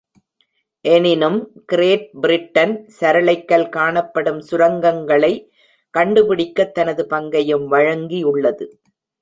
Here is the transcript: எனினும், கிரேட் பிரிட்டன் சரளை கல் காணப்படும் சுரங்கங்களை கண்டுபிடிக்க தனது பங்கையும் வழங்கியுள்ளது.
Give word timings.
எனினும், 0.85 1.37
கிரேட் 1.65 2.07
பிரிட்டன் 2.21 2.73
சரளை 2.87 3.45
கல் 3.45 3.69
காணப்படும் 3.69 4.41
சுரங்கங்களை 4.51 5.33
கண்டுபிடிக்க 5.93 6.65
தனது 6.65 7.07
பங்கையும் 7.07 7.71
வழங்கியுள்ளது. 7.71 8.67